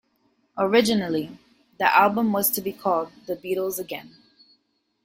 [0.57, 1.29] Originally,
[1.77, 4.15] the album was to be called "The Beatles Again".